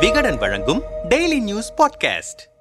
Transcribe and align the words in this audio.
விகடன் 0.00 0.38
வழங்கும் 0.38 0.82
daily 1.08 1.40
news 1.40 1.74
podcast 1.76 2.54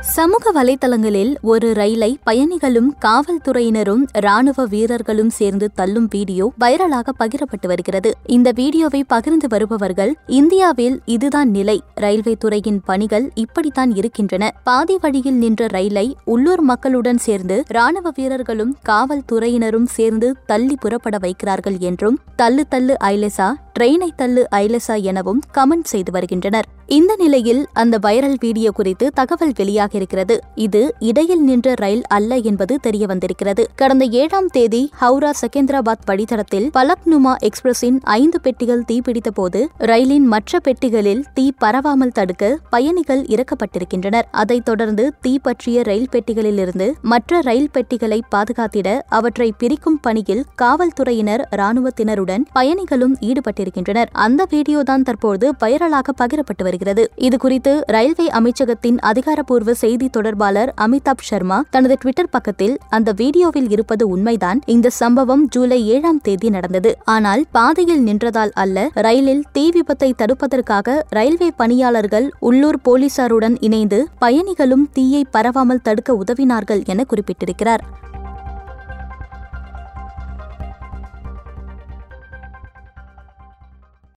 சமூக 0.00 0.64
வலைதளங்களில் 0.64 1.34
ஒரு 1.42 1.74
ரயிலை 1.74 2.18
பயணிகளும் 2.24 2.94
காவல்துறையினரும் 3.04 4.02
ராணுவ 4.12 4.64
வீரர்களும் 4.64 5.30
சேர்ந்து 5.30 5.72
தள்ளும் 5.74 6.06
வீடியோ 6.10 6.52
வைரலாக 6.60 7.08
பகிரப்பட்டு 7.18 7.66
வருகிறது. 7.66 8.14
இந்த 8.26 8.50
வீடியோவை 8.54 9.04
பகிர்ந்து 9.04 9.48
வருபவர்கள் 9.48 10.16
இந்தியாவில் 10.26 11.00
இதுதான் 11.04 11.50
நிலை. 11.50 11.82
ரயில்வே 11.94 12.36
துறையின் 12.38 12.80
பணிகள் 12.84 13.30
இப்படித்தான் 13.34 13.96
இருக்கின்றன. 13.96 14.52
பாதி 14.64 14.98
வழியில் 15.00 15.34
நின்ற 15.34 15.66
ரயிலை 15.66 16.16
உள்ளூர் 16.24 16.60
மக்களுடன் 16.60 17.18
சேர்ந்து 17.18 17.62
ராணுவ 17.66 18.10
வீரர்களும் 18.14 18.76
காவல்துறையினரும் 18.88 19.86
சேர்ந்து 19.86 20.36
தள்ளி 20.46 20.76
புறப்பட 20.80 21.18
வைக்கிறார்கள் 21.18 21.78
என்றும் 21.78 22.18
தள்ளு 22.36 22.66
தள்ளு 22.68 22.96
ஐலெசா 23.04 23.52
ட்ரெயினை 23.78 24.08
தள்ளு 24.16 24.46
ஐலசா 24.56 25.00
எனவும் 25.00 25.42
கமெண்ட் 25.54 25.84
செய்து 25.84 26.12
வருகின்றனர். 26.12 26.66
இந்த 26.86 27.16
நிலையில் 27.16 27.66
அந்த 27.72 27.98
வைரல் 27.98 28.34
வீடியோ 28.40 28.70
குறித்து 28.70 29.10
தகவல் 29.14 29.52
வெளியாகியிருக்கிறது. 29.52 30.38
இது 30.54 30.94
இடையில் 30.98 31.42
நின்ற 31.42 31.74
ரயில் 31.74 32.02
அல்ல 32.08 32.36
என்பது 32.36 32.80
தெரிய 32.80 33.06
வந்திருக்கிறது 33.06 33.68
கடந்த 33.74 34.04
ஏழாம் 34.04 34.46
தேதி 34.46 34.90
ஹவுரா 35.00 35.30
செகந்திராபாத் 35.40 36.04
வழித்தடத்தில் 36.06 36.68
பலக்னுமா 36.74 37.34
எக்ஸ்பிரஸின் 37.42 37.98
ஐந்து 38.02 38.40
பெட்டிகள் 38.40 38.84
தீப்பிடித்த 38.88 39.30
போது 39.34 39.68
ரயிலின் 39.78 40.26
மற்ற 40.26 40.58
பெட்டிகளில் 40.58 41.24
தீ 41.34 41.52
பரவாமல் 41.64 42.12
தடுக்க 42.12 42.58
பயணிகள் 42.70 43.22
இறக்கப்பட்டிருக்கின்றனர். 43.22 44.28
அதைத் 44.30 44.64
தொடர்ந்து 44.64 45.12
தீ 45.20 45.38
பற்றிய 45.38 45.82
ரயில் 45.82 46.12
பெட்டிகளிலிருந்து 46.12 46.92
மற்ற 47.02 47.40
ரயில் 47.40 47.70
பெட்டிகளை 47.70 48.22
பாதுகாத்திட 48.34 49.00
அவற்றை 49.08 49.52
பிரிக்கும் 49.58 50.00
பணியில் 50.00 50.44
காவல்துறையினர் 50.54 51.48
ராணுவத்தினருடன் 51.56 52.46
பயணிகளும் 52.52 53.16
ஈடுபட்டு 53.20 53.60
ஈடுபட்டிருக்கின்றனர் 53.62 54.10
அந்த 54.24 54.42
வீடியோ 54.52 54.80
தான் 54.90 55.04
தற்போது 55.08 55.46
வைரலாக 55.62 56.12
பகிரப்பட்டு 56.20 56.62
வருகிறது. 56.68 57.02
இதுகுறித்து 57.26 57.72
ரயில்வே 57.94 58.26
அமைச்சகத்தின் 58.38 58.98
அதிகாரப்பூர்வ 59.10 59.74
செய்தி 59.82 60.06
தொடர்பாளர் 60.16 60.72
அமிதாப் 60.84 61.26
சர்மா 61.28 61.58
தனது 61.74 61.94
ட்விட்டர் 62.02 62.32
பக்கத்தில் 62.34 62.74
அந்த 62.96 63.12
வீடியோவில் 63.22 63.70
இருப்பது 63.74 64.04
உண்மைதான். 64.14 64.60
இந்த 64.74 64.90
சம்பவம் 65.00 65.44
ஜூலை 65.54 65.80
ஏழாம் 65.94 66.22
தேதி 66.28 66.50
நடந்தது. 66.56 66.92
ஆனால் 67.14 67.42
பாதையில் 67.56 68.04
நின்றதால் 68.08 68.54
அல்ல 68.64 68.88
ரயிலில் 69.06 69.44
தீ 69.56 69.64
விபத்தை 69.76 70.10
தடுப்பதற்காக 70.22 70.98
ரயில்வே 71.18 71.50
பணியாளர்கள் 71.62 72.28
உள்ளூர் 72.50 72.80
போலீசாருடன் 72.88 73.58
இணைந்து 73.68 74.00
பயணிகளும் 74.24 74.86
தீயை 74.98 75.24
பரவாமல் 75.36 75.84
தடுக்க 75.88 76.12
உதவினார்கள் 76.22 76.82
என 76.94 77.04
குறிப்பிட்டிருக்கிறார். 77.10 77.84